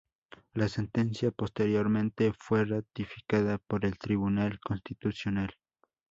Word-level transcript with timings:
La 0.55 0.67
sentencia 0.67 1.29
posteriormente 1.29 2.33
fue 2.35 2.65
ratificada 2.65 3.59
por 3.59 3.85
el 3.85 3.99
Tribunal 3.99 4.59
Constitucional. 4.59 5.51